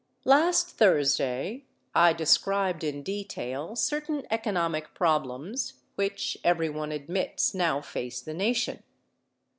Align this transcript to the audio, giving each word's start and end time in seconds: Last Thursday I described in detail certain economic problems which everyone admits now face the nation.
Last 0.25 0.69
Thursday 0.71 1.65
I 1.93 2.11
described 2.11 2.83
in 2.83 3.03
detail 3.03 3.75
certain 3.75 4.25
economic 4.31 4.95
problems 4.95 5.73
which 5.93 6.39
everyone 6.43 6.91
admits 6.91 7.53
now 7.53 7.81
face 7.81 8.19
the 8.19 8.33
nation. 8.33 8.81